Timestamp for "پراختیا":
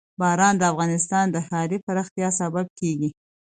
1.85-2.27